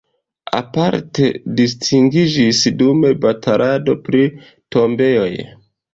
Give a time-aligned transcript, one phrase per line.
[0.59, 1.27] Aparte
[1.59, 4.23] distingiĝis dum batalado pri
[4.77, 5.33] tombejoj.